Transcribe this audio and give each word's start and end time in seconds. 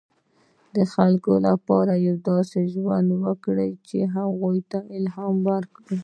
•د 0.75 0.77
خلکو 0.93 1.33
لپاره 1.47 1.93
داسې 2.29 2.59
ژوند 2.73 3.09
وکړه، 3.25 3.67
چې 3.87 3.97
هغوی 4.15 4.59
ته 4.71 4.79
الهام 4.97 5.35
ورکړې. 5.49 5.97